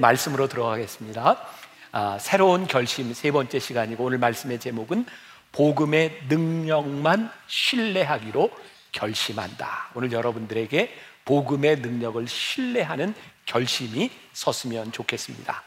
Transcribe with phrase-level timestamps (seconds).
[0.00, 1.44] 말씀으로 들어가겠습니다.
[1.90, 5.04] 아, 새로운 결심 세 번째 시간이고 오늘 말씀의 제목은
[5.50, 8.48] 복음의 능력만 신뢰하기로
[8.92, 9.90] 결심한다.
[9.94, 13.12] 오늘 여러분들에게 복음의 능력을 신뢰하는
[13.44, 15.64] 결심이 섰으면 좋겠습니다.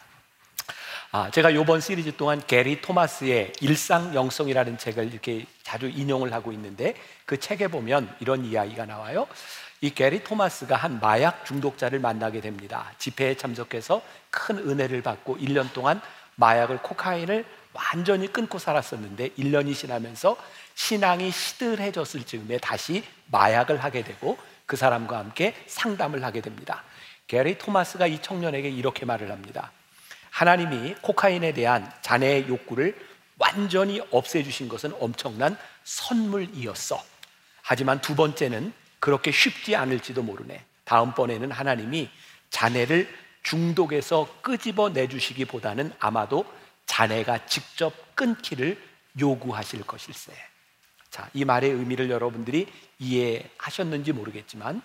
[1.12, 6.96] 아, 제가 이번 시리즈 동안 게리 토마스의 일상 영성이라는 책을 이렇게 자주 인용을 하고 있는데
[7.26, 9.28] 그 책에 보면 이런 이야기가 나와요.
[9.84, 12.94] 이 게리 토마스가 한 마약 중독자를 만나게 됩니다.
[13.00, 16.00] 집회에 참석해서 큰 은혜를 받고 1년 동안
[16.36, 20.38] 마약을 코카인을 완전히 끊고 살았었는데 1년이 지나면서
[20.76, 26.84] 신앙이 시들해졌을 즈음에 다시 마약을 하게 되고 그 사람과 함께 상담을 하게 됩니다.
[27.26, 29.72] 게리 토마스가 이 청년에게 이렇게 말을 합니다.
[30.30, 32.96] 하나님이 코카인에 대한 자네의 욕구를
[33.40, 37.04] 완전히 없애주신 것은 엄청난 선물이었어.
[37.64, 40.64] 하지만 두 번째는 그렇게 쉽지 않을지도 모르네.
[40.86, 42.10] 다음번에는 하나님이
[42.52, 46.46] 자네를 중독에서 끄집어 내주시기 보다는 아마도
[46.86, 48.82] 자네가 직접 끊기를
[49.20, 50.34] 요구하실 것일세.
[51.10, 52.68] 자, 이 말의 의미를 여러분들이
[53.00, 54.82] 이해하셨는지 모르겠지만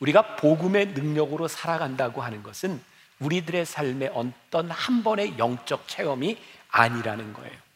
[0.00, 2.82] 우리가 복음의 능력으로 살아간다고 하는 것은
[3.20, 6.38] 우리들의 삶의 어떤 한 번의 영적 체험이
[6.70, 7.69] 아니라는 거예요.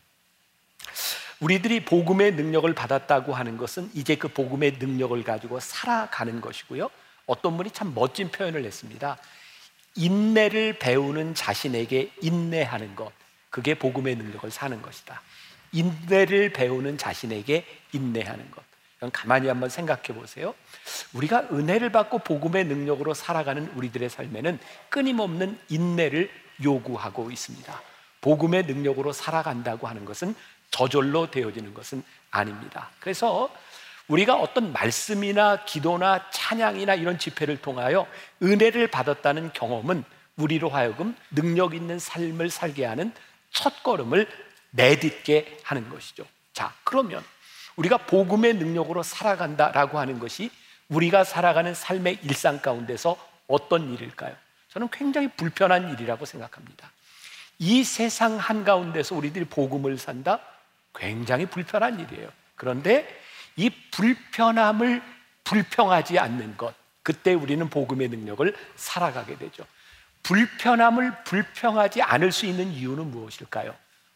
[1.44, 6.88] 우리들이 복음의 능력을 받았다고 하는 것은 이제 그 복음의 능력을 가지고 살아가는 것이고요.
[7.26, 9.18] 어떤 분이 참 멋진 표현을 했습니다.
[9.94, 13.12] 인내를 배우는 자신에게 인내하는 것.
[13.50, 15.20] 그게 복음의 능력을 사는 것이다.
[15.72, 18.64] 인내를 배우는 자신에게 인내하는 것.
[19.12, 20.54] 가만히 한번 생각해 보세요.
[21.12, 24.58] 우리가 은혜를 받고 복음의 능력으로 살아가는 우리들의 삶에는
[24.88, 26.30] 끊임없는 인내를
[26.64, 27.82] 요구하고 있습니다.
[28.22, 30.34] 복음의 능력으로 살아간다고 하는 것은
[30.74, 32.90] 저절로 되어지는 것은 아닙니다.
[32.98, 33.48] 그래서
[34.08, 38.08] 우리가 어떤 말씀이나 기도나 찬양이나 이런 집회를 통하여
[38.42, 40.02] 은혜를 받았다는 경험은
[40.36, 43.12] 우리로 하여금 능력 있는 삶을 살게 하는
[43.52, 44.26] 첫 걸음을
[44.72, 46.26] 내딛게 하는 것이죠.
[46.52, 47.22] 자, 그러면
[47.76, 50.50] 우리가 복음의 능력으로 살아간다라고 하는 것이
[50.88, 54.34] 우리가 살아가는 삶의 일상 가운데서 어떤 일일까요?
[54.70, 56.90] 저는 굉장히 불편한 일이라고 생각합니다.
[57.60, 60.40] 이 세상 한가운데서 우리들이 복음을 산다?
[60.94, 62.28] 굉장히 불편한 일이에요.
[62.56, 63.20] 그런데
[63.56, 65.02] 이 불편함을
[65.44, 69.66] 불평하지 않는 것, 그때 우리는 복음의 능력을 살아가게 되죠.
[70.22, 73.74] 불편함을 불평하지 않을 수 있는 이유는 무엇일까요?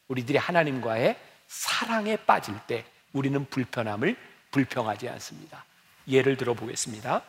[0.09, 1.19] 우리들이 하나님과의
[1.49, 4.17] 사랑에 빠질 때 우리는 불편함을
[4.51, 5.65] 불평하지 않습니다.
[6.09, 7.23] 예를 들어 보겠습니다.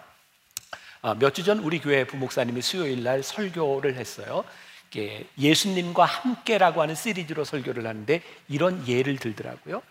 [1.02, 4.44] 아, 몇주 전 우리 교회 부목사님이 수요일 날 설교를 했어요.
[5.38, 9.81] 예수님과 함께라고 하는 시리즈로 설교를 하는데 이런 예를 들더라고요.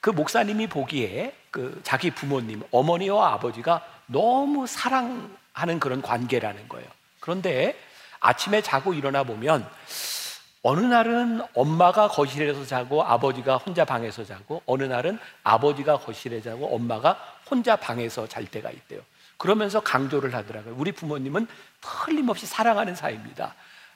[0.00, 6.86] 그 목사님이 보기에 그 자기 부모님, 어머니와 아버지가 너무 사랑하는 그런 관계라는 거예요.
[7.20, 7.74] 그런데
[8.20, 9.66] 아침에 자고 일어나 보면
[10.62, 17.18] 어느 날은 엄마가 거실에서 자고 아버지가 혼자 방에서 자고 어느 날은 아버지가 거실에 자고 엄마가
[17.50, 19.00] 혼자 방에서 잘 때가 있대요.
[19.36, 20.74] 그러면서 강조를 하더라고요.
[20.78, 21.46] 우리 부모님은
[21.80, 23.54] 틀림없이 사랑하는 사이입니다.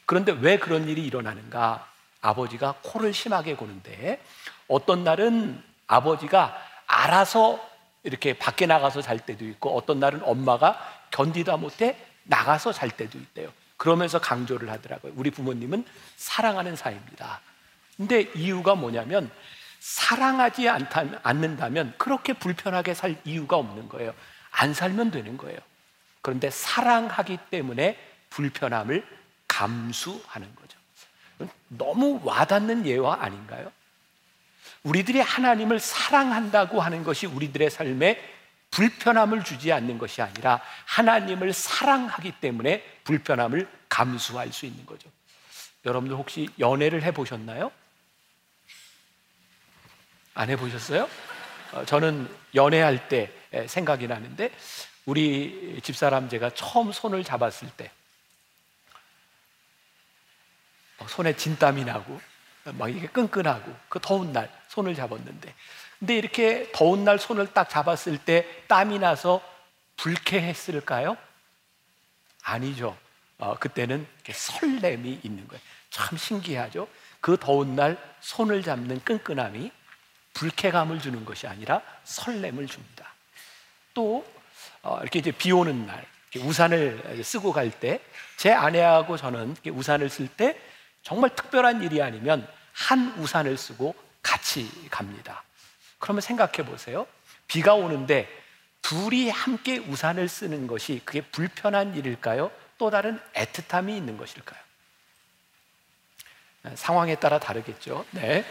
[0.09, 1.87] 그런데 왜 그런 일이 일어나는가?
[2.23, 4.23] 아버지가 코를 심하게 고는데
[4.67, 7.61] 어떤 날은 아버지가 알아서
[8.05, 10.81] 이렇게 밖에 나가서 잘 때도 있고 어떤 날은 엄마가
[11.11, 13.53] 견디다 못해 나가서 잘 때도 있대요.
[13.77, 15.13] 그러면서 강조를 하더라고요.
[15.15, 15.85] 우리 부모님은
[16.17, 17.43] 사랑하는 사이입니다.
[17.99, 19.31] 근데 이유가 뭐냐면
[19.81, 24.15] 사랑하지 않다, 않는다면 그렇게 불편하게 살 이유가 없는 거예요.
[24.53, 25.59] 안 살면 되는 거예요.
[26.23, 27.99] 그런데 사랑하기 때문에
[28.31, 29.18] 불편함을
[29.59, 30.79] 감수하는 거죠.
[31.67, 33.73] 너무 와닿는 예화 아닌가요?
[34.85, 38.23] 우리들이 하나님을 사랑한다고 하는 것이 우리들의 삶에
[38.71, 45.11] 불편함을 주지 않는 것이 아니라 하나님을 사랑하기 때문에 불편함을 감수할 수 있는 거죠.
[45.85, 47.73] 여러분들 혹시 연애를 해보셨나요?
[50.35, 51.09] 안 해보셨어요?
[51.73, 53.33] 어, 저는 연애할 때
[53.67, 54.53] 생각이 나는데
[55.05, 57.91] 우리 집사람 제가 처음 손을 잡았을 때
[61.07, 62.21] 손에 진땀이 나고
[62.65, 65.55] 막 이게 끈끈하고 그 더운 날 손을 잡았는데
[65.99, 69.41] 근데 이렇게 더운 날 손을 딱 잡았을 때 땀이 나서
[69.97, 71.17] 불쾌했을까요?
[72.43, 72.97] 아니죠.
[73.39, 75.61] 어, 그때는 설렘이 있는 거예요.
[75.91, 76.89] 참 신기하죠.
[77.21, 79.73] 그 더운 날 손을 잡는 끈끈함이
[80.35, 83.13] 불쾌감을 주는 것이 아니라 설렘을 줍니다.
[83.95, 84.25] 또
[84.83, 86.07] 어, 이렇게 이제 비 오는 날
[86.37, 88.01] 우산을 쓰고 갈 때
[88.39, 90.57] 제 아내하고 저는 우산을 쓸 때
[91.09, 95.43] 정말 특별한 일이 아니면 한 우산을 쓰고 같이 갑니다.
[95.99, 97.07] 그러면 생각해 보세요.
[97.47, 98.29] 비가 오는데
[98.83, 102.51] 둘이 함께 우산을 쓰는 것이 그게 불편한 일일까요?
[102.77, 104.61] 또 다른 애틋함이 있는 것일까요?
[106.65, 108.05] 네, 상황에 따라 다르겠죠.
[108.11, 108.45] 네.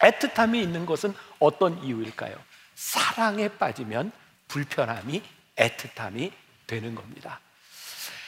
[0.00, 2.36] 애틋함이 있는 것은 어떤 이유일까요?
[2.74, 4.12] 사랑에 빠지면
[4.48, 5.22] 불편함이
[5.56, 6.30] 애틋함이
[6.66, 7.40] 되는 겁니다.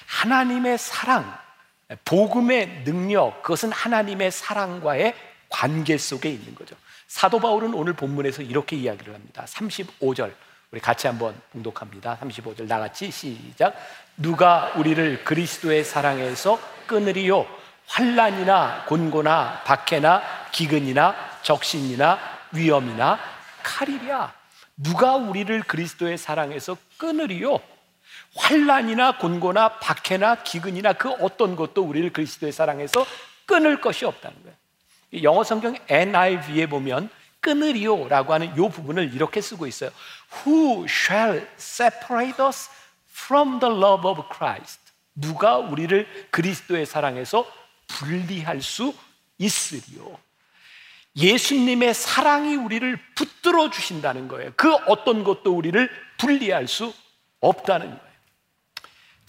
[0.06, 1.38] 하나님의 사랑,
[2.04, 5.14] 복음의 능력, 그것은 하나님의 사랑과의
[5.48, 6.74] 관계 속에 있는 거죠.
[7.06, 9.44] 사도 바울은 오늘 본문에서 이렇게 이야기를 합니다.
[9.46, 10.32] 35절.
[10.70, 12.18] 우리 같이 한번 봉독합니다.
[12.22, 13.74] 35절 나 같이 시작.
[14.16, 17.46] 누가 우리를 그리스도의 사랑에서 끊으리요?
[17.86, 20.22] 환란이나 곤고나 박해나
[20.52, 22.18] 기근이나 적신이나
[22.52, 23.18] 위험이나
[23.62, 24.32] 칼이랴.
[24.78, 27.60] 누가 우리를 그리스도의 사랑에서 끊으리요?
[28.34, 33.06] 환란이나 곤고나 박해나 기근이나 그 어떤 것도 우리를 그리스도의 사랑에서
[33.46, 34.56] 끊을 것이 없다는 거예요.
[35.22, 39.90] 영어 성경 NIV에 보면 끊으리요라고 하는 이 부분을 이렇게 쓰고 있어요.
[40.46, 42.70] Who shall separate us
[43.10, 44.80] from the love of Christ?
[45.14, 47.46] 누가 우리를 그리스도의 사랑에서
[47.88, 48.94] 분리할 수
[49.36, 50.18] 있으리요?
[51.16, 54.52] 예수님의 사랑이 우리를 붙들어 주신다는 거예요.
[54.56, 56.94] 그 어떤 것도 우리를 분리할 수
[57.40, 58.11] 없다는 거예요.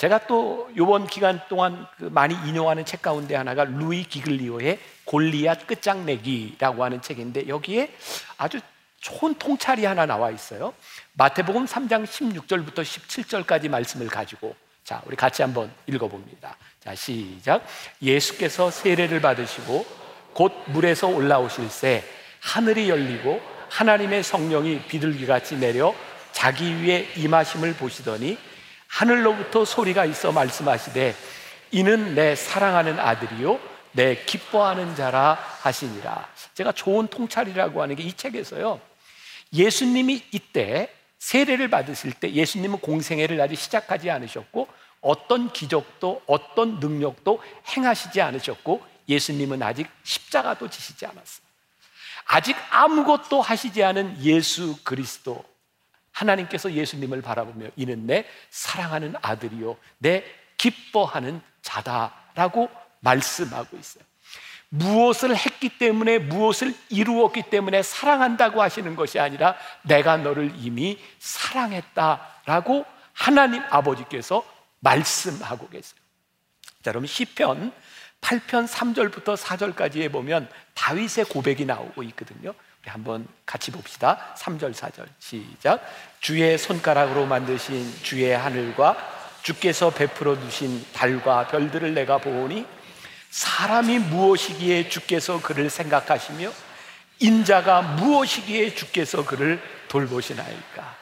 [0.04, 6.84] 제가 또 이번 기간 동안 그 많이 인용하는 책 가운데 하나가 루이 기글리오의 골리앗 끝장내기라고
[6.84, 7.90] 하는 책인데 여기에
[8.38, 8.60] 아주
[9.00, 10.74] 좋은 통찰이 하나 나와 있어요.
[11.14, 16.58] 마태복음 3장 16절부터 17절까지 말씀을 가지고 자, 우리 같이 한번 읽어 봅니다.
[16.84, 17.66] 자, 시작.
[18.02, 19.86] 예수께서 세례를 받으시고
[20.34, 22.04] 곧 물에서 올라오실새
[22.42, 23.40] 하늘이 열리고
[23.70, 25.96] 하나님의 성령이 비둘기같이 내려
[26.34, 28.38] 자기 위에 임하심을 보시더니
[28.94, 31.16] 하늘로부터 소리가 있어 말씀하시되
[31.72, 33.60] 이는 내 사랑하는 아들이요
[33.94, 36.30] 내 기뻐하는 자라 하시니라.
[36.54, 38.80] 제가 좋은 통찰이라고 하는 게 이 책에서요.
[39.52, 44.68] 예수님이 이때 세례를 받으실 때 예수님은 공생애를 아직 시작하지 않으셨고
[45.02, 47.42] 어떤 기적도 어떤 능력도
[47.76, 51.44] 행하시지 않으셨고 예수님은 아직 십자가도 지시지 않았어요.
[52.26, 55.44] 아직 아무것도 하시지 않은 예수 그리스도
[56.14, 60.24] 하나님께서 예수님을 바라보며 이는 내 사랑하는 아들이요 내
[60.58, 62.70] 기뻐하는 자다라고
[63.02, 64.04] 말씀하고 있어요.
[64.70, 73.62] 무엇을 했기 때문에 무엇을 이루었기 때문에 사랑한다고 하시는 것이 아니라 내가 너를 이미 사랑했다라고 하나님
[73.70, 74.44] 아버지께서
[74.80, 76.00] 말씀하고 계세요.
[76.82, 77.72] 자, 그럼 시편
[78.22, 82.54] 8편 3절부터 4절까지에 보면 다윗의 고백이 나오고 있거든요.
[82.84, 84.36] 우리 한번 같이 봅시다.
[84.38, 85.08] 3절, 4절.
[85.18, 85.82] 시작.
[86.20, 88.98] 주의 손가락으로 만드신 주의 하늘과
[89.42, 92.66] 주께서 베풀어 두신 달과 별들을 내가 보니
[93.30, 96.52] 사람이 무엇이기에 주께서 그를 생각하시며
[97.20, 100.98] 인자가 무엇이기에 주께서 그를 돌보시나이까.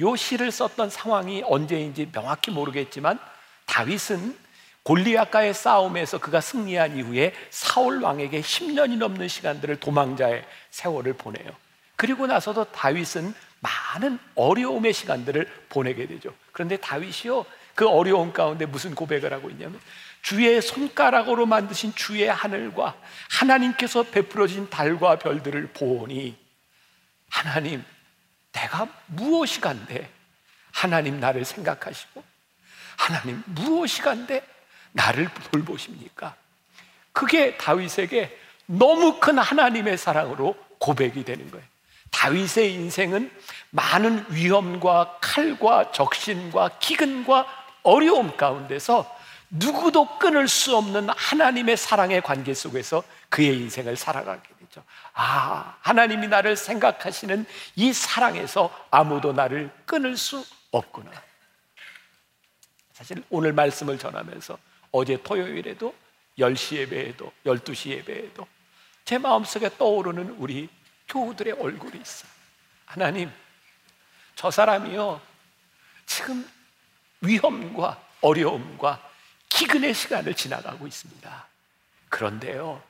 [0.00, 3.18] 요 시를 썼던 상황이 언제인지 명확히 모르겠지만
[3.66, 4.36] 다윗은
[4.82, 11.50] 골리앗과의 싸움에서 그가 승리한 이후에 사울 왕에게 10년이 넘는 시간들을 도망자의 세월을 보내요.
[11.96, 16.34] 그리고 나서도 다윗은 많은 어려움의 시간들을 보내게 되죠.
[16.52, 17.44] 그런데 다윗이요,
[17.74, 19.78] 그 어려움 가운데 무슨 고백을 하고 있냐면,
[20.22, 22.96] 주의 손가락으로 만드신 주의 하늘과
[23.30, 26.36] 하나님께서 베풀어진 달과 별들을 보니,
[27.28, 27.84] 하나님,
[28.52, 30.10] 내가 무엇이 간데
[30.72, 32.24] 하나님 나를 생각하시고,
[32.96, 34.42] 하나님 무엇이 간데
[34.92, 36.34] 나를 돌보십니까?
[37.12, 41.64] 그게 다윗에게 너무 큰 하나님의 사랑으로 고백이 되는 거예요.
[42.10, 43.30] 다윗의 인생은
[43.70, 47.46] 많은 위험과 칼과 적신과 기근과
[47.82, 49.18] 어려움 가운데서
[49.50, 54.84] 누구도 끊을 수 없는 하나님의 사랑의 관계 속에서 그의 인생을 살아가게 되죠.
[55.12, 61.10] 아, 하나님이 나를 생각하시는 이 사랑에서 아무도 나를 끊을 수 없구나.
[62.92, 64.58] 사실 오늘 말씀을 전하면서
[64.92, 65.94] 어제 토요일에도
[66.38, 68.46] 10시 예배에도 12시 예배에도
[69.04, 70.68] 제 마음속에 떠오르는 우리
[71.08, 72.26] 교우들의 얼굴이 있어.
[72.86, 73.30] 하나님,
[74.34, 75.20] 저 사람이요.
[76.06, 76.48] 지금
[77.20, 79.10] 위험과 어려움과
[79.48, 81.46] 기근의 시간을 지나가고 있습니다.
[82.08, 82.82] 그런데요.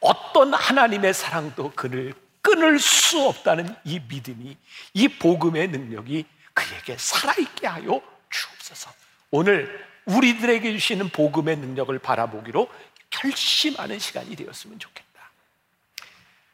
[0.00, 4.56] 어떤 하나님의 사랑도 그를 끊을 수 없다는 이 믿음이
[4.94, 6.24] 이 복음의 능력이
[6.54, 8.00] 그에게 살아있게 하여
[8.30, 8.92] 주옵소서.
[9.30, 12.68] 오늘 우리들에게 주시는 복음의 능력을 바라보기로
[13.10, 15.30] 결심하는 시간이 되었으면 좋겠다.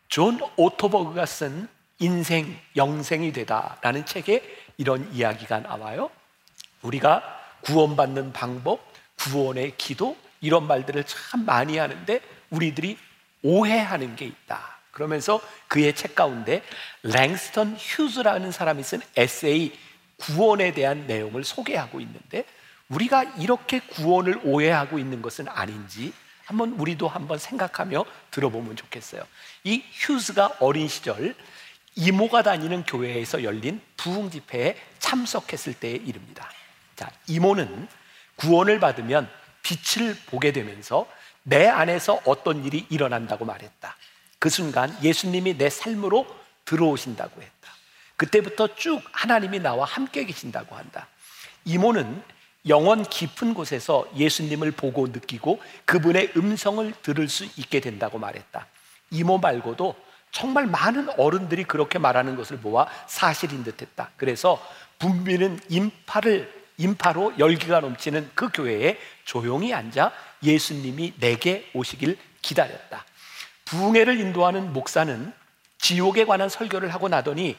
[0.08, 4.42] 존 오트버그가 쓴 인생 영생이 되다라는 책에
[4.76, 6.10] 이런 이야기가 나와요.
[6.82, 7.22] 우리가
[7.62, 8.80] 구원받는 방법,
[9.16, 12.98] 구원의 기도 이런 말들을 참 많이 하는데 우리들이
[13.42, 14.76] 오해하는 게 있다.
[14.90, 16.62] 그러면서 그의 책 가운데
[17.02, 19.72] 랭스턴 휴즈라는 사람이 쓴 에세이
[20.16, 22.44] 구원에 대한 내용을 소개하고 있는데
[22.88, 26.12] 우리가 이렇게 구원을 오해하고 있는 것은 아닌지
[26.44, 29.26] 한번 우리도 한번 생각하며 들어보면 좋겠어요.
[29.64, 31.34] 이 휴즈가 어린 시절
[31.96, 36.48] 이모가 다니는 교회에서 열린 부흥 집회에 참석했을 때의 일입니다.
[36.94, 37.88] 자, 이모는
[38.36, 39.28] 구원을 받으면
[39.62, 41.08] 빛을 보게 되면서
[41.42, 43.96] 내 안에서 어떤 일이 일어난다고 말했다.
[44.38, 46.26] 그 순간 예수님이 내 삶으로
[46.64, 47.70] 들어오신다고 했다.
[48.16, 51.08] 그때부터 쭉 하나님이 나와 함께 계신다고 한다.
[51.64, 52.22] 이모는
[52.68, 58.66] 영원 깊은 곳에서 예수님을 보고 느끼고 그분의 음성을 들을 수 있게 된다고 말했다.
[59.10, 59.94] 이모 말고도
[60.32, 64.10] 정말 많은 어른들이 그렇게 말하는 것을 보아 사실인 듯 했다.
[64.16, 64.60] 그래서
[64.98, 73.04] 분비는 인파를 인파로 열기가 넘치는 그 교회에 조용히 앉아 예수님이 내게 오시길 기다렸다.
[73.64, 75.32] 부흥회를 인도하는 목사는
[75.78, 77.56] 지옥에 관한 설교를 하고 나더니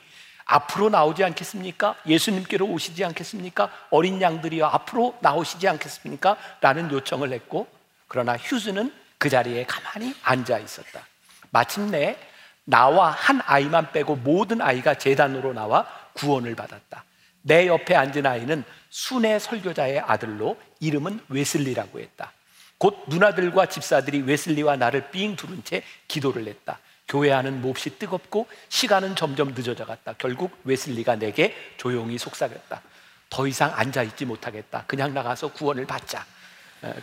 [0.48, 1.96] 앞으로 나오지 않겠습니까?
[2.06, 3.70] 예수님께로 오시지 않겠습니까?
[3.92, 6.38] 어린 양들이여 앞으로 나오시지 않겠습니까?
[6.62, 7.68] 라는 요청을 했고
[8.08, 11.06] 그러나 휴즈는 그 자리에 가만히 앉아 있었다.
[11.50, 12.18] 마침내
[12.64, 17.04] 나와 한 아이만 빼고 모든 아이가 재단으로 나와 구원을 받았다.
[17.42, 22.32] 내 옆에 앉은 아이는 순회 설교자의 아들로 이름은 웨슬리라고 했다.
[22.78, 26.80] 곧 누나들과 집사들이 웨슬리와 나를 삥 두른 채 기도를 했다.
[27.08, 30.14] 교회 안은 몹시 뜨겁고 시간은 점점 늦어져 갔다.
[30.18, 32.82] 결국 웨슬리가 내게 조용히 속삭였다.
[33.30, 34.86] 더 이상 앉아 있지 못하겠다.
[34.88, 36.26] 그냥 나가서 구원을 받자.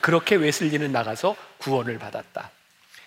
[0.01, 2.51] 그렇게 웨슬리는 나가서 구원을 받았다.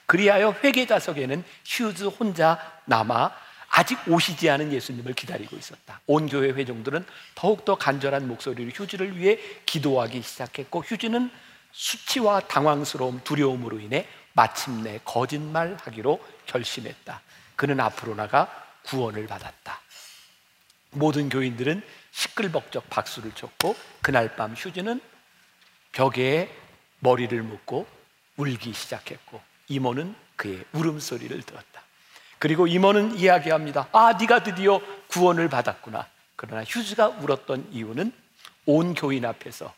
[0.05, 3.31] 그리하여 회계자석에는 휴즈 혼자 남아
[3.69, 5.99] 아직 오시지 않은 예수님을 기다리고 있었다.
[6.07, 11.29] 온 교회 회종들은 더욱더 간절한 목소리로 휴즈를 위해 기도하기 시작했고 휴즈는
[11.71, 17.21] 수치와 당황스러움, 두려움으로 인해 마침내 거짓말하기로 결심했다.
[17.55, 18.47] 그는 앞으로 나가
[18.83, 19.81] 구원을 받았다.
[20.91, 25.01] 모든 교인들은 시끌벅적 박수를 쳤고 그날 밤 휴즈는
[25.91, 26.55] 벽에
[26.99, 27.87] 머리를 묶고
[28.37, 31.81] 울기 시작했고 이모는 그의 울음소리를 들었다.
[32.37, 33.89] 그리고 이모는 이야기합니다.
[33.91, 36.07] 아, 네가 드디어 구원을 받았구나.
[36.35, 38.13] 그러나 휴즈가 울었던 이유는
[38.67, 39.73] 온 교인 앞에서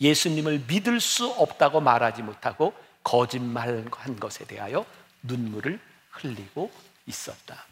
[0.00, 2.72] 예수님을 믿을 수 없다고 말하지 못하고
[3.08, 4.84] 거짓말한 것에 대하여
[5.22, 6.70] 눈물을 흘리고
[7.06, 7.64] 있었다.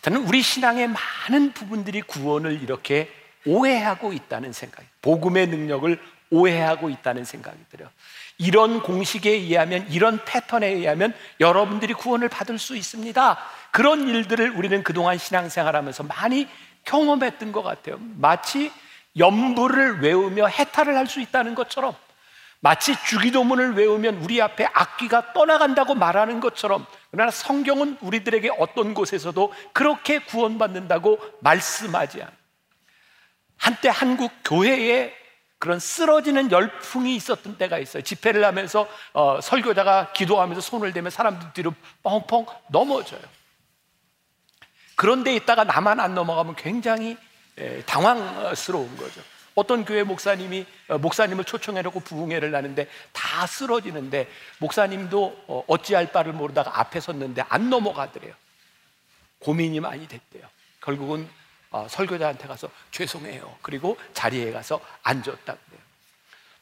[0.00, 3.12] 저는 우리 신앙의 많은 부분들이 구원을 이렇게
[3.44, 7.90] 오해하고 있다는 생각이, 복음의 능력을 오해하고 있다는 생각이 들어요.
[8.38, 13.38] 이런 공식에 의하면, 이런 패턴에 의하면 여러분들이 구원을 받을 수 있습니다.
[13.72, 16.48] 그런 일들을 우리는 그동안 신앙생활 하면서 많이
[16.86, 17.98] 경험했던 것 같아요.
[18.00, 18.72] 마치
[19.18, 21.94] 연부를 외우며 해탈을 할 수 있다는 것처럼
[22.64, 30.20] 마치 주기도문을 외우면 우리 앞에 악귀가 떠나간다고 말하는 것처럼 그러나 성경은 우리들에게 어떤 곳에서도 그렇게
[30.20, 32.30] 구원받는다고 말씀하지 않아.
[33.56, 35.12] 한때 한국 교회에
[35.58, 38.04] 그런 쓰러지는 열풍이 있었던 때가 있어요.
[38.04, 43.22] 집회를 하면서 어, 설교자가 기도하면서 손을 대면 사람들 뒤로 뻥뻥 넘어져요.
[44.94, 47.16] 그런데 있다가 나만 안 넘어가면 굉장히
[47.58, 49.20] 에, 당황스러운 거죠.
[49.54, 54.28] 어떤 교회 목사님이 어, 목사님을 초청해놓고 부흥회를 하는데 다 쓰러지는데
[54.58, 58.34] 목사님도 어, 어찌할 바를 모르다가 앞에 섰는데 안 넘어가더래요.
[59.40, 60.46] 고민이 많이 됐대요.
[60.80, 61.28] 결국은
[61.70, 63.56] 어, 설교자한테 가서 죄송해요.
[63.62, 65.80] 그리고 자리에 가서 앉았다고 해요.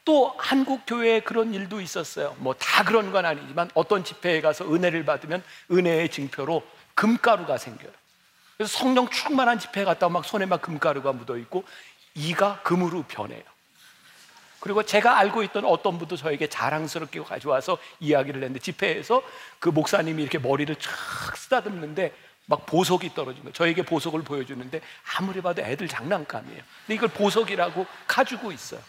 [0.04, 2.34] 또 한국 교회에 그런 일도 있었어요.
[2.38, 6.62] 뭐 다 그런 건 아니지만 어떤 집회에 가서 은혜를 받으면 은혜의 증표로
[6.94, 7.90] 금가루가 생겨요.
[8.56, 11.64] 그래서 성령 충만한 집회에 갔다가 막 손에 막 금가루가 묻어 있고
[12.14, 13.42] 이가 금으로 변해요.
[14.60, 19.22] 그리고 제가 알고 있던 어떤 분도 저에게 자랑스럽게 가져와서 이야기를 했는데 집회에서
[19.58, 22.14] 그 목사님이 이렇게 머리를 쫙 쓰다듬는데
[22.44, 23.52] 막 보석이 떨어진 거예요.
[23.54, 24.80] 저에게 보석을 보여주는데
[25.16, 26.62] 아무리 봐도 애들 장난감이에요.
[26.86, 28.80] 근데 이걸 보석이라고 가지고 있어요.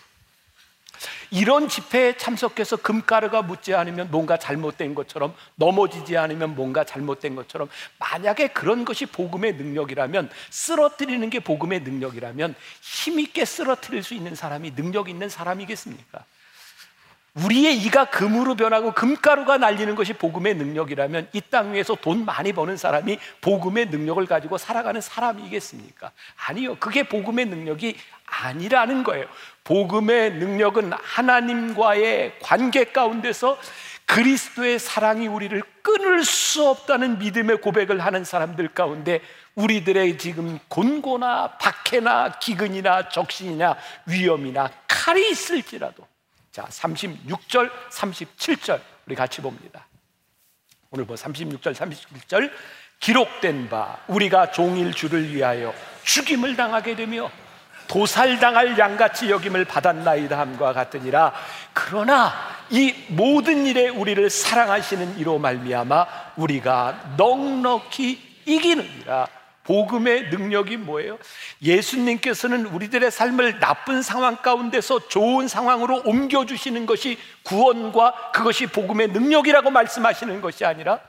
[1.29, 8.49] 이런 집회에 참석해서 금가루가 묻지 않으면 뭔가 잘못된 것처럼 넘어지지 않으면 뭔가 잘못된 것처럼 만약에
[8.49, 15.29] 그런 것이 복음의 능력이라면 쓰러뜨리는 게 복음의 능력이라면 힘있게 쓰러뜨릴 수 있는 사람이 능력 있는
[15.29, 16.25] 사람이겠습니까?
[17.35, 22.77] 우리의 이가 금으로 변하고 금가루가 날리는 것이 복음의 능력이라면 이 땅 위에서 돈 많이 버는
[22.77, 26.11] 사람이 복음의 능력을 가지고 살아가는 사람이겠습니까?
[26.47, 26.75] 아니요.
[26.79, 29.25] 그게 복음의 능력이 아니라는 거예요.
[29.63, 33.57] 복음의 능력은 하나님과의 관계 가운데서
[34.05, 39.21] 그리스도의 사랑이 우리를 끊을 수 없다는 믿음의 고백을 하는 사람들 가운데
[39.55, 46.10] 우리들의 지금 곤고나 박해나 기근이나 적신이나 위험이나 칼이 있을지라도
[46.51, 49.87] 자, 36절, 37절 우리 같이 봅니다.
[50.89, 52.51] 오늘 뭐 36절, 37절?
[52.99, 57.31] 기록된 바 우리가 종일 주를 위하여 죽임을 당하게 되며
[57.87, 61.33] 도살당할 양같이 여김을 받았나이다 함과 같으니라.
[61.73, 62.33] 그러나
[62.69, 69.27] 이 모든 일에 우리를 사랑하시는 이로 말미암아 우리가 넉넉히 이기느니라
[69.71, 71.17] 복음의 능력이 뭐예요?
[71.61, 80.41] 예수님께서는 우리들의 삶을 나쁜 상황 가운데서 좋은 상황으로 옮겨주시는 것이 구원과 그것이 복음의 능력이라고 말씀하시는
[80.41, 80.99] 것이 아니라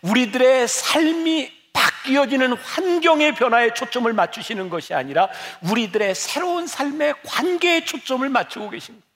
[0.00, 5.28] 우리들의 삶이 바뀌어지는 환경의 변화에 초점을 맞추시는 것이 아니라
[5.70, 9.06] 우리들의 새로운 삶의 관계에 초점을 맞추고 계십니다.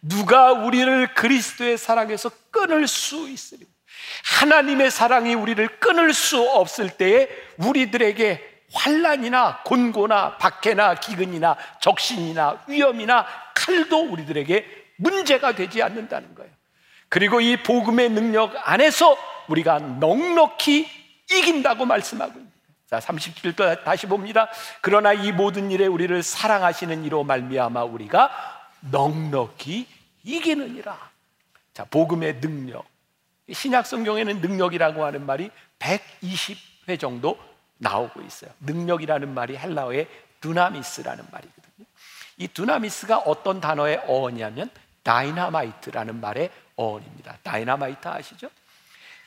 [0.00, 3.75] 누가 우리를 그리스도의 사랑에서 끊을 수 있으리까?
[4.24, 14.10] 하나님의 사랑이 우리를 끊을 수 없을 때에 우리들에게 환란이나 곤고나 박해나 기근이나 적신이나 위험이나 칼도
[14.10, 16.50] 우리들에게 문제가 되지 않는다는 거예요.
[17.08, 19.16] 그리고 이 복음의 능력 안에서
[19.48, 20.88] 우리가 넉넉히
[21.30, 22.46] 이긴다고 말씀하고.
[22.88, 24.48] 자, 30절 다시 봅니다.
[24.80, 28.30] 그러나 이 모든 일에 우리를 사랑하시는 이로 말미암아 우리가
[28.90, 29.86] 넉넉히
[30.22, 31.10] 이기느니라.
[31.74, 32.84] 자, 복음의 능력.
[33.52, 37.38] 신약 성경에는 능력이라고 하는 말이 120회 정도
[37.78, 38.50] 나오고 있어요.
[38.60, 40.08] 능력이라는 말이 헬라어의
[40.40, 41.86] 두나미스라는 말이거든요.
[42.38, 44.70] 이 두나미스가 어떤 단어의 어원이냐면
[45.02, 47.38] 다이나마이트라는 말의 어원입니다.
[47.42, 48.50] 다이나마이트 아시죠?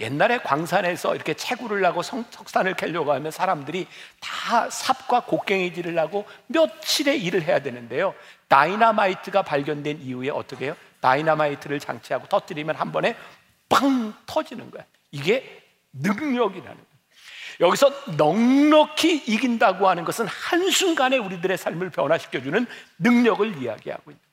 [0.01, 3.87] 옛날에 광산에서 이렇게 채굴을 하고 성, 석산을 캐려고 하면 사람들이
[4.19, 8.13] 다 삽과 곡괭이질을 하고 며칠의 일을 해야 되는데요.
[8.47, 10.75] 다이나마이트가 발견된 이후에 어떻게 해요?
[11.01, 13.15] 다이나마이트를 장치하고 터뜨리면 한 번에
[13.69, 14.83] 빵 터지는 거야.
[15.11, 16.89] 이게 능력이라는 거야.
[17.61, 22.65] 여기서 넉넉히 이긴다고 하는 것은 한순간에 우리들의 삶을 변화시켜주는
[22.99, 24.29] 능력을 이야기하고 있는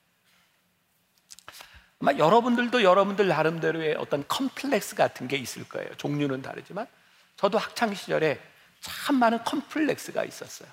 [2.00, 5.88] 아마 여러분들도 여러분들 나름대로의 어떤 컴플렉스 같은 게 있을 거예요.
[5.97, 6.87] 종류는 다르지만
[7.37, 8.40] 저도 학창 시절에
[8.81, 10.69] 참 많은 컴플렉스가 있었어요.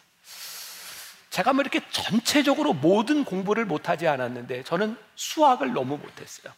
[1.29, 6.53] 제가 뭐 이렇게 전체적으로 모든 공부를 못하지 않았는데 저는 수학을 너무 못했어요.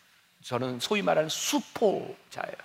[0.45, 2.55] 저는 소위 말하는 수포자예요.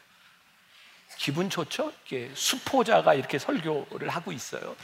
[1.16, 1.92] 기분 좋죠?
[2.10, 4.76] 이렇게 수포자가 이렇게 설교를 하고 있어요.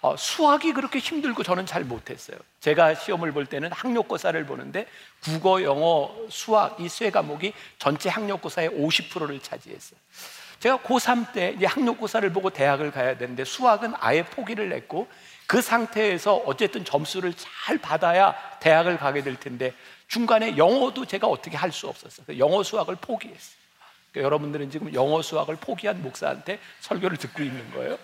[0.00, 2.38] 어, 수학이 그렇게 힘들고 저는 잘 못했어요.
[2.60, 4.86] 제가 시험을 볼 때는 학력고사를 보는데
[5.22, 9.98] 국어, 영어, 수학 이 세 과목이 전체 학력고사의 50%를 차지했어요.
[10.60, 15.06] 제가 고3 때 이제 학력고사를 보고 대학을 가야 되는데 수학은 아예 포기를 했고
[15.46, 19.74] 그 상태에서 어쨌든 점수를 잘 받아야 대학을 가게 될 텐데
[20.08, 22.38] 중간에 영어도 제가 어떻게 할 수 없었어요.
[22.38, 23.58] 영어 수학을 포기했어요.
[24.10, 27.98] 그러니까 여러분들은 지금 영어 수학을 포기한 목사한테 설교를 듣고 있는 거예요.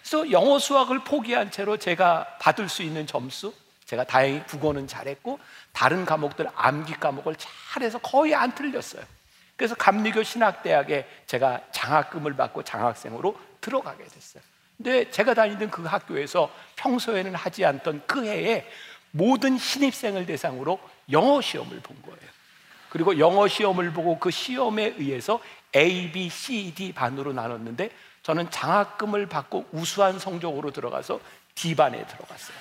[0.00, 3.52] 그래서 영어 수학을 포기한 채로 제가 받을 수 있는 점수,
[3.84, 5.40] 제가 다행히 국어는 잘했고
[5.72, 7.34] 다른 과목들 암기 과목을
[7.72, 9.02] 잘해서 거의 안 틀렸어요.
[9.56, 14.42] 그래서 감리교 신학대학에 제가 장학금을 받고 장학생으로 들어가게 됐어요.
[14.76, 18.66] 근데 제가 다니던 그 학교에서 평소에는 하지 않던 그 해에
[19.10, 20.78] 모든 신입생을 대상으로
[21.12, 22.30] 영어 시험을 본 거예요.
[22.88, 25.40] 그리고 영어 시험을 보고 그 시험에 의해서
[25.76, 27.90] A, B, C, D 반으로 나눴는데
[28.22, 31.20] 저는 장학금을 받고 우수한 성적으로 들어가서
[31.54, 32.56] D반에 들어갔어요.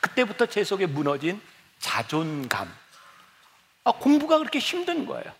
[0.00, 1.40] 그때부터 제 속에 무너진
[1.78, 2.72] 자존감.
[3.84, 5.32] 아, 공부가 그렇게 힘든 거예요.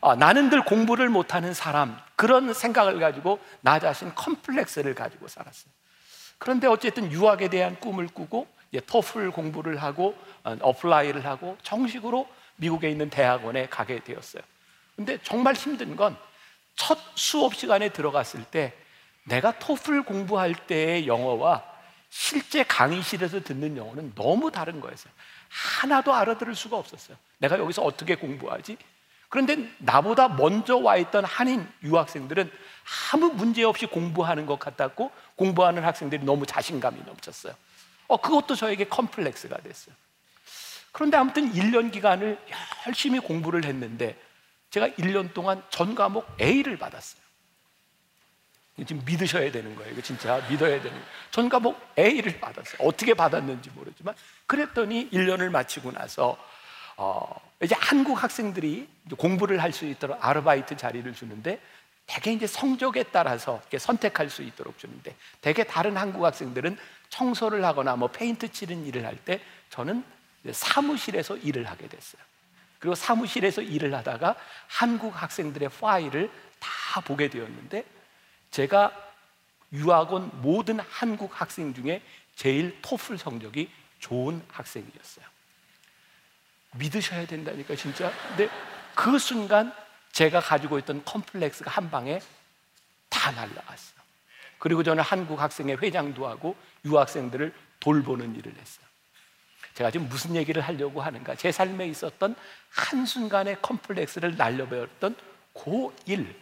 [0.00, 5.72] 아, 나는 늘 공부를 못하는 사람 그런 생각을 가지고 나 자신 컴플렉스를 가지고 살았어요.
[6.38, 8.48] 그런데 어쨌든 유학에 대한 꿈을 꾸고
[8.80, 14.42] 토플 공부를 하고 어, apply를 하고 정식으로 미국에 있는 대학원에 가게 되었어요.
[14.96, 16.16] 근데 정말 힘든 건
[16.76, 18.72] 첫 수업 시간에 들어갔을 때
[19.24, 21.62] 내가 토플 공부할 때의 영어와
[22.10, 25.12] 실제 강의실에서 듣는 영어는 너무 다른 거였어요.
[25.48, 27.16] 하나도 알아들을 수가 없었어요.
[27.38, 28.76] 내가 여기서 어떻게 공부하지?
[29.28, 32.50] 그런데 나보다 먼저 와 있던 한인 유학생들은
[33.12, 37.54] 아무 문제 없이 공부하는 것 같았고 공부하는 학생들이 너무 자신감이 넘쳤어요.
[38.12, 39.94] 어, 그것도 저에게 컴플렉스가 됐어요.
[40.92, 42.38] 그런데 아무튼 1년 기간을
[42.86, 44.20] 열심히 공부를 했는데
[44.68, 47.22] 제가 1년 동안 전 과목 A를 받았어요.
[48.86, 49.92] 지금 믿으셔야 되는 거예요.
[49.92, 51.04] 이거 진짜 믿어야 되는 거예요.
[51.30, 52.76] 전 과목 A를 받았어요.
[52.80, 54.14] 어떻게 받았는지 모르지만
[54.46, 56.36] 그랬더니 1년을 마치고 나서
[56.98, 61.62] 어, 이제 한국 학생들이 공부를 할 수 있도록 아르바이트 자리를 주는데
[62.06, 66.76] 대개 이제 성적에 따라서 이렇게 선택할 수 있도록 주는데 대개 다른 한국 학생들은
[67.08, 70.04] 청소를 하거나 뭐 페인트 칠은 일을 할 때 저는
[70.50, 72.20] 사무실에서 일을 하게 됐어요.
[72.78, 74.34] 그리고 사무실에서 일을 하다가
[74.66, 77.84] 한국 학생들의 파일을 다 보게 되었는데
[78.50, 78.92] 제가
[79.72, 82.02] 유학 원 모든 한국 학생 중에
[82.34, 85.24] 제일 토플 성적이 좋은 학생이었어요.
[86.72, 88.12] 믿으셔야 된다니까 진짜.
[88.28, 88.48] 근데
[88.94, 89.72] 그 순간
[90.12, 92.20] 제가 가지고 있던 컴플렉스가 한 방에
[93.08, 94.02] 다 날라갔어요.
[94.58, 98.86] 그리고 저는 한국 학생회 회장도 하고 유학생들을 돌보는 일을 했어요.
[99.74, 101.34] 제가 지금 무슨 얘기를 하려고 하는가?
[101.34, 102.36] 제 삶에 있었던
[102.70, 105.16] 한순간의 컴플렉스를 날려버렸던
[105.54, 106.36] 그 일.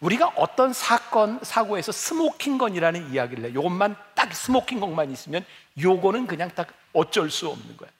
[0.00, 3.54] 우리가 어떤 사건, 사고에서 smoking gun이라는 이야기를 해.
[3.54, 5.44] 요것만 딱 smoking gun만 있으면
[5.80, 7.90] 요거는 그냥 딱 어쩔 수 없는 거야.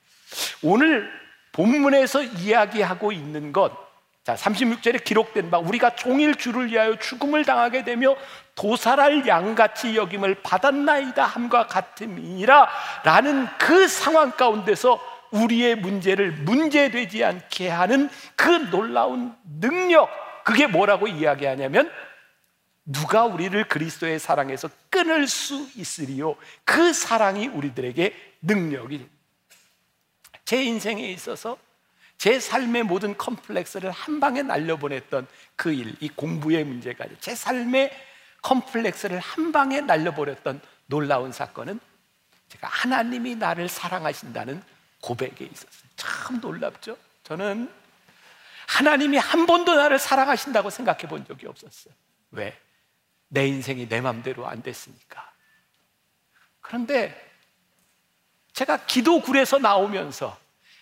[0.62, 1.10] 오늘
[1.52, 3.87] 본문에서 이야기하고 있는 것,
[4.28, 8.14] 자, 36절에 기록된 바, 우리가 종일 주를 위하여 죽음을 당하게 되며
[8.56, 12.68] 도살할 양같이 여김을 받았나이다 함과 같음이라
[13.04, 20.10] 라는 그 상황 가운데서 우리의 문제를 문제되지 않게 하는 그 놀라운 능력,
[20.44, 21.90] 그게 뭐라고 이야기하냐면
[22.84, 26.36] 누가 우리를 그리스도의 사랑에서 끊을 수 있으리요?
[26.66, 29.08] 그 사랑이 우리들에게 능력이
[30.44, 31.56] 제 인생에 있어서
[32.18, 37.92] 제 삶의 모든 컴플렉스를 한 방에 날려보냈던 그 일, 이 공부의 문제가 제 삶의
[38.42, 41.78] 컴플렉스를 한 방에 날려버렸던 놀라운 사건은
[42.48, 44.62] 제가 하나님이 나를 사랑하신다는
[45.00, 45.88] 고백에 있었어요.
[45.96, 46.96] 참 놀랍죠?
[47.22, 47.72] 저는
[48.66, 51.94] 하나님이 한 번도 나를 사랑하신다고 생각해 본 적이 없었어요.
[52.32, 52.58] 왜?
[53.28, 55.32] 내 인생이 내 맘대로 안 됐으니까.
[56.60, 57.28] 그런데
[58.54, 60.36] 제가 기도굴에서 나오면서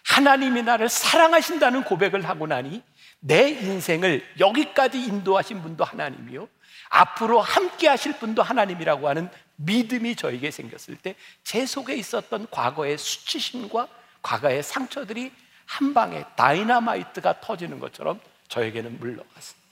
[0.07, 2.83] 하나님이 나를 사랑하신다는 고백을 하고 나니
[3.21, 6.49] 내 인생을 여기까지 인도하신 분도 하나님이요.
[6.89, 13.89] 앞으로 함께 하실 분도 하나님이라고 하는 믿음이 저에게 생겼을 때 제 속에 있었던 과거의 수치심과
[14.23, 15.33] 과거의 상처들이
[15.65, 19.67] 한 방에 다이나마이트가 터지는 것처럼 저에게는 물러갔습니다.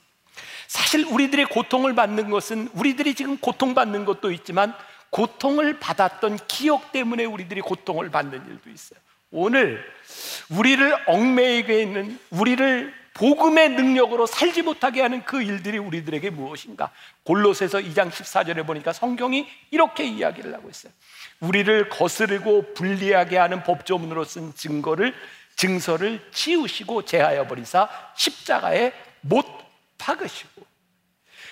[0.67, 4.73] 사실 우리들의 고통을 받는 것은 우리들이 지금 고통받는 것도 있지만
[5.09, 8.99] 고통을 받았던 기억 때문에 우리들이 고통을 받는 일도 있어요.
[9.35, 9.83] 오늘
[10.49, 16.91] 우리를 얽매이게 있는 우리를 복음의 능력으로 살지 못하게 하는 그 일들이 우리들에게 무엇인가?
[17.23, 20.93] 골로새서 2장 14절에 보니까 성경이 이렇게 이야기를 하고 있어요.
[21.41, 25.13] 우리를 거스르고 불리하게 하는 법조문으로 쓴 증거를
[25.57, 29.45] 증서를 지우시고 제하여 버리사 십자가에 못
[29.97, 30.65] 박으시고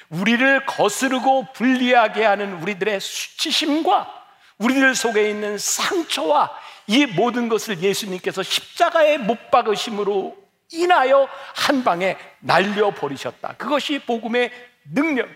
[0.10, 4.24] 우리를 거스르고 불리하게 하는 우리들의 수치심과
[4.58, 10.36] 우리들 속에 있는 상처와 이 모든 것을 예수님께서 십자가에 못 박으심으로
[10.72, 13.56] 인하여 한 방에 날려 버리셨다.
[13.58, 14.52] 그것이 복음의
[14.94, 15.30] 능력.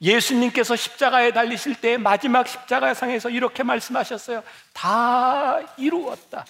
[0.00, 4.42] 예수님께서 십자가에 달리실 때 마지막 십자가상에서 이렇게 말씀하셨어요.
[4.72, 6.44] 다 이루었다.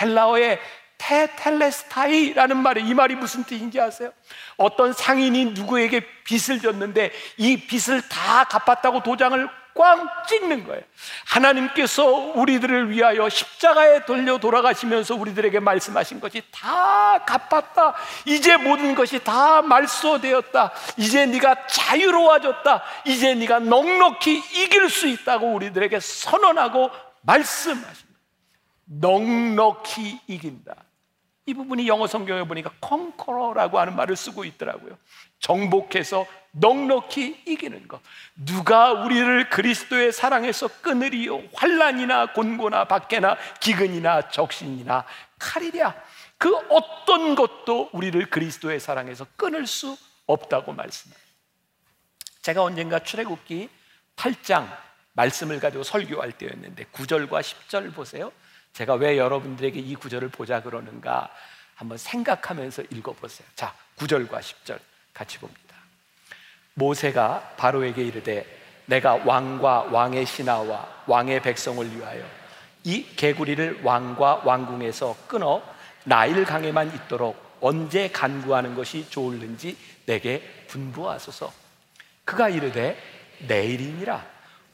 [0.00, 0.60] 헬라어의
[0.98, 4.12] 테텔레스타이라는 말이 이 말이 무슨 뜻인지 아세요?
[4.58, 10.82] 어떤 상인이 누구에게 빚을 졌는데 이 빚을 다 갚았다고 도장을 꽝 찍는 거예요.
[11.26, 17.94] 하나님께서 우리들을 위하여 십자가에 돌려 돌아가시면서 우리들에게 말씀하신 것이 다 갚았다.
[18.26, 20.72] 이제 모든 것이 다 말소되었다.
[20.96, 22.82] 이제 네가 자유로워졌다.
[23.06, 26.90] 이제 네가 넉넉히 이길 수 있다고 우리들에게 선언하고
[27.22, 28.20] 말씀하십니다.
[28.84, 30.74] 넉넉히 이긴다.
[31.46, 34.96] 이 부분이 영어 성경에 보니까 컨커러라고 하는 말을 쓰고 있더라고요.
[35.38, 38.00] 정복해서 넉넉히 이기는 것.
[38.34, 41.42] 누가 우리를 그리스도의 사랑에서 끊으리요?
[41.54, 45.04] 환란이나 곤고나 박해나 기근이나 적신이나
[45.38, 45.94] 칼이랴.
[46.38, 51.20] 그 어떤 것도 우리를 그리스도의 사랑에서 끊을 수 없다고 말씀합니다.
[52.42, 53.68] 제가 언젠가 출애굽기
[54.16, 54.66] 8장
[55.12, 58.32] 말씀을 가지고 설교할 때였는데 9절과 10절 보세요.
[58.72, 61.28] 제가 왜 여러분들에게 이 구절을 보자 그러는가
[61.74, 63.46] 한번 생각하면서 읽어보세요.
[63.54, 64.78] 자, 9절과 10절
[65.12, 65.69] 같이 봅니다.
[66.80, 68.46] 모세가 바로에게 이르되
[68.86, 72.24] 내가 왕과 왕의 신하와 왕의 백성을 위하여
[72.84, 75.62] 이 개구리를 왕과 왕궁에서 끊어
[76.04, 81.52] 나일 강에만 있도록 언제 간구하는 것이 좋을는지 내게 분부하소서.
[82.24, 82.96] 그가 이르되
[83.46, 84.24] 내일이니라.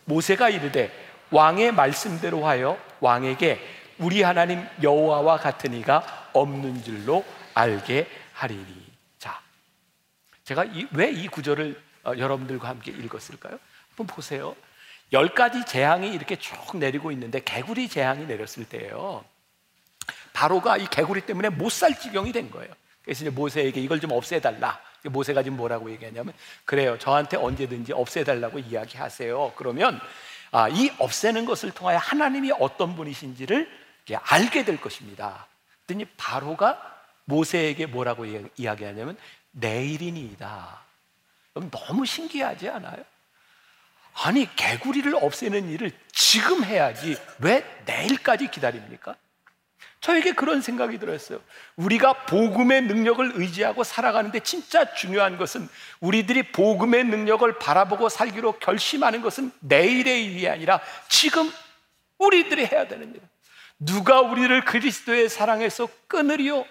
[0.05, 0.92] 모세가 이르되
[1.33, 3.59] 왕의 말씀대로 하여 왕에게
[3.99, 8.87] 우리 하나님 여호와와 같은 이가 없는 줄로 알게 하리니.
[9.19, 9.40] 자,
[10.45, 13.59] 제가 왜 이 구절을 어, 여러분들과 함께 읽었을까요?
[13.88, 14.55] 한번 보세요.
[15.12, 19.25] 열 가지 재앙이 이렇게 쭉 내리고 있는데 개구리 재앙이 내렸을 때예요.
[20.33, 22.73] 바로가 이 개구리 때문에 못 살 지경이 된 거예요.
[23.03, 24.81] 그래서 이제 모세에게 이걸 좀 없애달라.
[25.05, 26.99] 모세가 지금 뭐라고 얘기하냐면 그래요.
[26.99, 29.53] 저한테 언제든지 없애달라고 이야기하세요.
[29.57, 30.01] 그러면
[30.51, 33.69] 아, 이 없애는 것을 통하여 하나님이 어떤 분이신지를
[34.23, 35.47] 알게 될 것입니다.
[35.87, 36.81] 그랬더니 바로가
[37.25, 38.25] 모세에게 뭐라고
[38.57, 39.16] 이야기하냐면
[39.53, 40.86] 내일이니이다.
[41.71, 43.05] 너무 신기하지 않아요?
[44.25, 49.16] 아니 개구리를 없애는 일을 지금 해야지 왜 내일까지 기다립니까?
[50.01, 51.40] 저에게 그런 생각이 들었어요.
[51.75, 55.69] 우리가 복음의 능력을 의지하고 살아가는데 진짜 중요한 것은
[56.01, 61.51] 우리들이 복음의 능력을 바라보고 살기로 결심하는 것은 내일의 일이 아니라 지금
[62.19, 63.21] 우리들이 해야 되는 일.
[63.79, 66.64] 누가 우리를 그리스도의 사랑에서 끊으리요?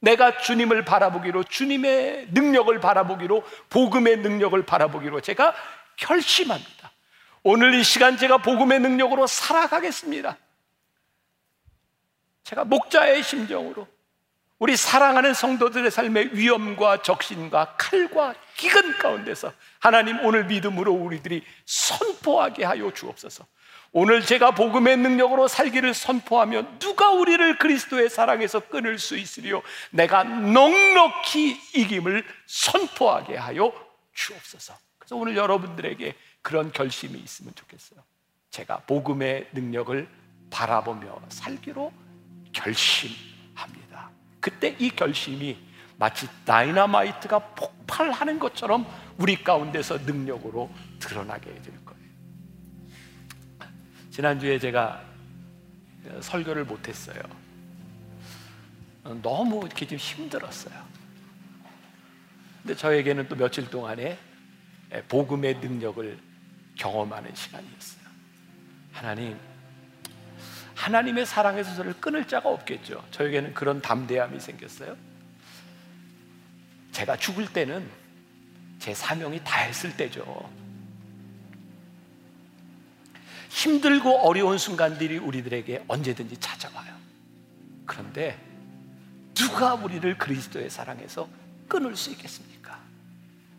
[0.00, 5.54] 내가 주님을 바라보기로 주님의 능력을 바라보기로 복음의 능력을 바라보기로 제가
[5.96, 6.92] 결심합니다.
[7.42, 10.36] 오늘 이 시간 제가 복음의 능력으로 살아가겠습니다.
[12.44, 13.88] 제가 목자의 심정으로
[14.58, 22.90] 우리 사랑하는 성도들의 삶의 위험과 적신과 칼과 기근 가운데서 하나님 오늘 믿음으로 우리들이 선포하게 하여
[22.90, 23.46] 주옵소서.
[23.98, 29.62] 오늘 제가 복음의 능력으로 살기를 선포하며 누가 우리를 그리스도의 사랑에서 끊을 수 있으리요?
[29.90, 33.72] 내가 넉넉히 이김을 선포하게 하여
[34.12, 34.74] 주옵소서.
[34.98, 38.00] 그래서 오늘 여러분들에게 그런 결심이 있으면 좋겠어요.
[38.50, 40.06] 제가 복음의 능력을
[40.50, 41.90] 바라보며 살기로
[42.52, 44.10] 결심합니다.
[44.40, 45.56] 그때 이 결심이
[45.96, 51.85] 마치 다이나마이트가 폭발하는 것처럼 우리 가운데서 능력으로 드러나게 될 거예요.
[54.16, 55.04] 지난주에 제가
[56.22, 57.20] 설교를 못했어요.
[59.20, 60.74] 너무 이렇게 좀 힘들었어요.
[62.62, 64.16] 근데 저에게는 또 며칠 동안에
[65.08, 66.18] 복음의 능력을
[66.76, 68.06] 경험하는 시간이었어요.
[68.90, 69.38] 하나님,
[70.74, 73.06] 하나님의 사랑에서 저를 끊을 자가 없겠죠.
[73.10, 74.96] 저에게는 그런 담대함이 생겼어요.
[76.92, 77.86] 제가 죽을 때는
[78.78, 80.50] 제 사명이 다 했을 때죠.
[83.56, 86.94] 힘들고 어려운 순간들이 우리들에게 언제든지 찾아와요.
[87.86, 88.38] 그런데
[89.32, 91.26] 누가 우리를 그리스도의 사랑에서
[91.66, 92.78] 끊을 수 있겠습니까?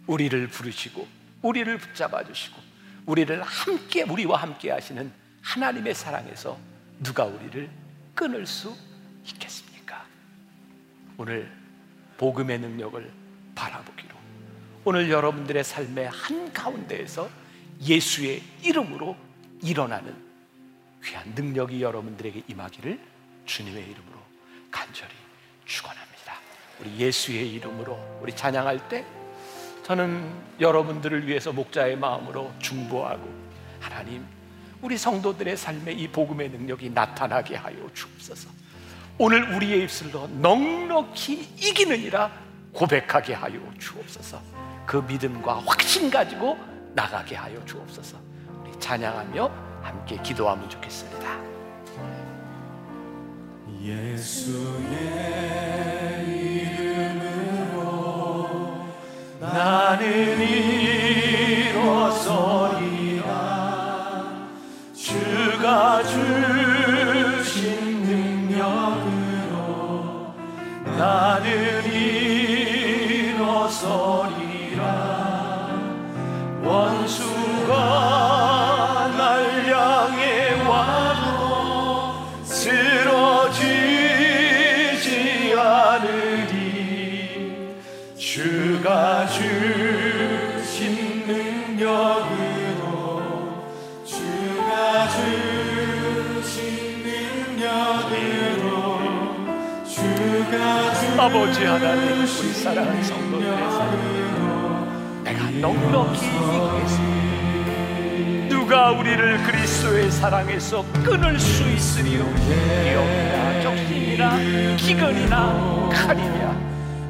[0.06, 1.08] 우리를 부르시고
[1.42, 2.62] 우리를 붙잡아 주시고
[3.08, 6.60] 우리를 함께 우리와 함께 하시는 하나님의 사랑에서
[7.02, 7.68] 누가 우리를
[8.14, 8.76] 끊을 수
[9.26, 10.06] 있겠습니까?
[11.18, 11.52] 오늘
[12.18, 13.12] 복음의 능력을
[13.56, 14.16] 바라보기로
[14.86, 17.28] 오늘 여러분들의 삶의 한 가운데에서
[17.82, 19.27] 예수의 이름으로
[19.62, 20.16] 일어나는
[21.04, 23.00] 귀한 능력이 여러분들에게 임하기를
[23.46, 24.20] 주님의 이름으로
[24.72, 25.12] 간절히
[25.66, 26.34] 축원합니다.
[26.80, 29.06] 우리 예수의 이름으로 우리 찬양할 때
[29.84, 33.28] 저는 여러분들을 위해서 목자의 마음으로 중보하고
[33.80, 34.26] 하나님
[34.82, 38.50] 우리 성도들의 삶에 이 복음의 능력이 나타나게 하여 주옵소서.
[39.18, 42.32] 오늘 우리의 입술로 넉넉히 이기느니라
[42.74, 44.40] 고백하게 하여 주옵소서.
[44.86, 46.58] 그 믿음과 확신 가지고
[46.94, 48.27] 나가게 하여 주옵소서.
[48.80, 49.50] 찬양하며
[49.82, 51.38] 함께 기도하면 좋겠습니다.
[53.82, 54.78] 예수의
[57.76, 58.50] 이름으로
[59.40, 60.97] 나는 일
[101.28, 107.28] 아버지 하나님 우리 사랑하는 성도들의 삶 내가 넉넉히 이기겠습니다.
[108.48, 112.24] 누가 우리를 그리스도의 사랑에서 끊을 수 있으리요?
[112.24, 114.38] 기업이나 적신이나
[114.78, 116.56] 기근이나 칼이냐?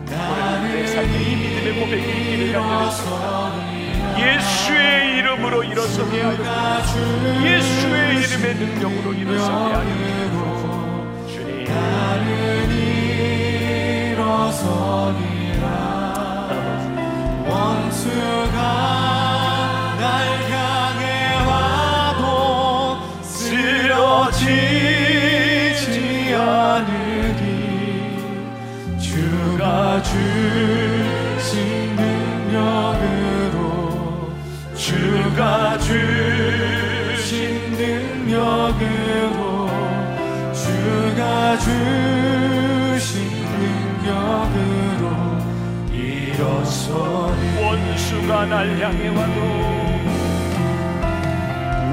[0.07, 3.77] 오늘 내 삶에 이 믿음의 고백이 있기를 간절히
[4.19, 6.39] 예수의 이름으로 일어서게 하여
[7.45, 9.85] 예수의 이름의 능력으로 일어서게 하여
[11.27, 11.67] 주님
[31.37, 33.59] 주신 능력으로
[34.75, 37.27] 주가 주신
[37.71, 39.69] 능력으로
[40.53, 42.36] 주가 주
[46.89, 49.39] 원수가 날 향해 와도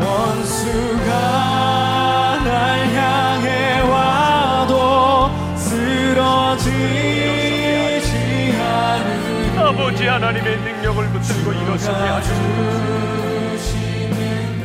[0.01, 1.11] 원수가
[2.45, 6.71] 날 향해 와도 쓰러지지
[8.61, 9.59] 않으리.
[9.59, 12.43] 아버지 하나님의 능력을 붙들고 일어서게 하소서.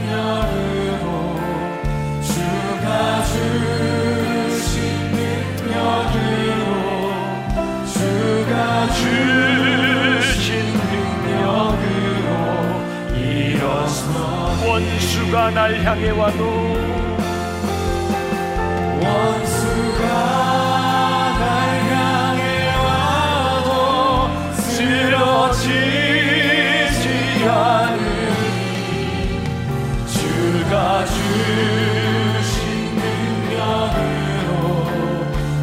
[0.09, 1.05] 능력으로
[2.21, 4.67] 주가 주신
[5.11, 6.61] 능력으로
[7.91, 9.48] 주가 주
[14.69, 16.43] 원수가 날 향해 와도
[19.01, 20.03] 원수가
[21.39, 21.43] 날
[21.89, 24.29] 향해 와도
[24.61, 25.65] 쓰러지지
[27.49, 28.29] 않으니
[30.05, 32.53] 주가 주신
[33.49, 34.53] 능력으로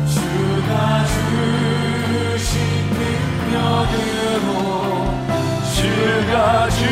[0.08, 1.06] 주가
[2.34, 2.50] 주신
[3.54, 4.50] 능력으로
[5.76, 6.34] 주가
[6.70, 6.85] 주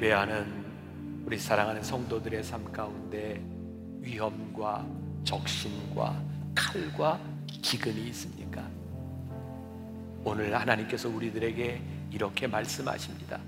[0.00, 3.42] 예배하는 우리 사랑하는 성도들의 삶 가운데
[4.00, 4.86] 위험과
[5.24, 6.18] 적신과
[6.54, 8.66] 칼과 기근이 있습니까?
[10.24, 11.82] 오늘 하나님께서 우리들에게
[12.12, 13.38] 이렇게 말씀하십니다.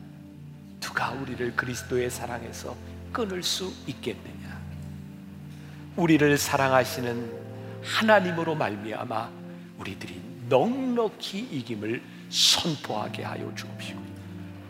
[0.79, 2.77] 누가 우리를 그리스도의 사랑에서
[3.13, 4.61] 끊을 수 있겠느냐?
[5.97, 7.33] 우리를 사랑하시는
[7.83, 9.31] 하나님으로 말미암아
[9.79, 14.12] 우리들이 넉넉히 이김을 선포하게 하여 주옵시고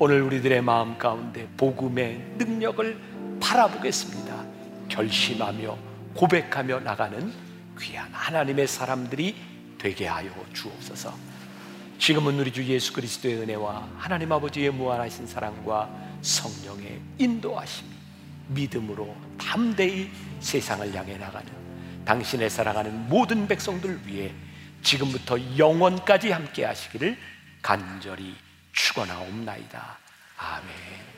[0.05, 2.99] 오늘 우리들의 마음 가운데 복음의 능력을
[3.41, 4.45] 바라보겠습니다.
[4.89, 5.79] 결심하며
[6.17, 7.33] 고백하며 나가는
[7.79, 9.37] 귀한 하나님의 사람들이
[9.79, 11.15] 되게 하여 주옵소서.
[12.01, 15.89] 지금은 우리 주 예수 그리스도의 은혜와 하나님 아버지의 무한하신 사랑과
[16.21, 17.91] 성령의 인도하심이
[18.49, 20.11] 믿음으로 담대히
[20.41, 21.47] 세상을 향해 나가는
[22.05, 24.33] 당신의 사랑하는 모든 백성들 위해
[24.83, 27.17] 지금부터 영원까지 함께 하시기를
[27.63, 28.35] 간절히
[28.73, 29.99] 축원하옵나이다.
[30.37, 31.12] 아멘.